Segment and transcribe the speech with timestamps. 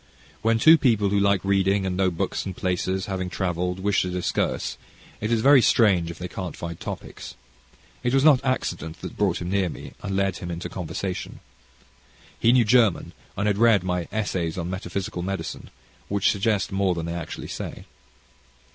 [0.41, 4.09] When two people, who like reading, and know books and places, having travelled, wish to
[4.09, 4.75] discourse,
[5.19, 7.35] it is very strange if they can't find topics.
[8.01, 11.39] It was not accident that brought him near me, and led him into conversation.
[12.39, 15.69] He knew German and had read my Essays on Metaphysical Medicine
[16.07, 17.85] which suggest more than they actually say.